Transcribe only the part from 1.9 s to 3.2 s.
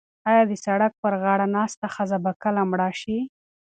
ښځه به کله مړه شي؟